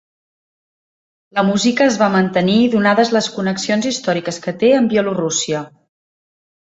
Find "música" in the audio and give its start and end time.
1.49-1.83